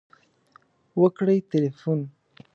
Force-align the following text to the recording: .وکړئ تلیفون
.وکړئ 1.01 1.37
تلیفون 1.49 1.99